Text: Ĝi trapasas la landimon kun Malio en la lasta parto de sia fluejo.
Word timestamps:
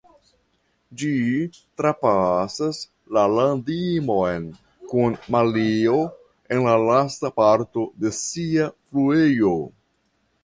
Ĝi 0.99 1.09
trapasas 1.81 2.79
la 3.17 3.25
landimon 3.33 4.47
kun 4.93 5.17
Malio 5.35 5.99
en 6.55 6.65
la 6.69 6.75
lasta 6.87 7.33
parto 7.41 7.83
de 8.07 8.13
sia 8.21 8.71
fluejo. 8.89 9.53